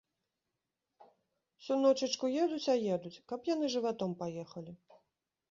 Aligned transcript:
Усю 1.03 1.73
ночачку 1.81 2.25
едуць 2.47 2.71
а 2.75 2.79
едуць, 2.95 3.21
каб 3.33 3.39
яны 3.53 3.71
жыватом 3.77 4.19
паехалі. 4.25 4.73